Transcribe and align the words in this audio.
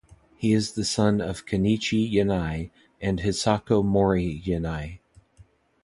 He 0.35 0.51
is 0.53 0.71
the 0.71 0.83
son 0.83 1.21
of 1.21 1.45
Kanichi 1.45 2.11
Yanai 2.11 2.71
and 2.99 3.19
Hisako 3.19 3.85
Mori 3.85 4.41
Yanai. 4.43 4.97